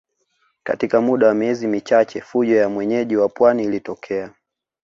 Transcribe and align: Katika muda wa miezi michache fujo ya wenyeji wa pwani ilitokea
Katika 0.63 1.01
muda 1.01 1.27
wa 1.27 1.33
miezi 1.33 1.67
michache 1.67 2.21
fujo 2.21 2.55
ya 2.55 2.67
wenyeji 2.67 3.15
wa 3.17 3.29
pwani 3.29 3.63
ilitokea 3.63 4.33